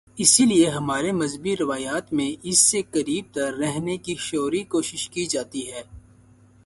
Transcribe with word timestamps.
اس 0.17 0.39
لیے 0.39 0.69
ہماری 0.69 1.11
مذہبی 1.11 1.55
روایت 1.57 2.13
میں 2.13 2.29
اس 2.43 2.57
سے 2.57 2.81
قریب 2.91 3.25
تر 3.33 3.53
رہنے 3.53 3.97
کی 3.97 4.15
شعوری 4.19 4.63
کوشش 4.63 5.09
کی 5.09 5.25
جاتی 5.25 5.71
ہے۔ 5.71 5.81